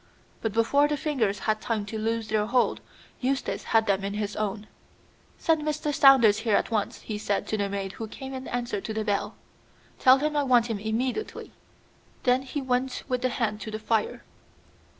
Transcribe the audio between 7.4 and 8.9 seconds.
to the maid who came in answer